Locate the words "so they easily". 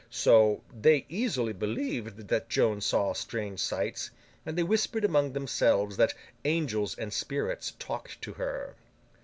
0.09-1.53